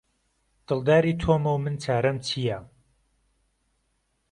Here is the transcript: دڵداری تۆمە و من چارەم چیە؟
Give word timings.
دڵداری 0.67 1.13
تۆمە 1.21 1.51
و 1.55 1.59
من 1.63 1.75
چارەم 1.83 2.17
چیە؟ 2.27 2.59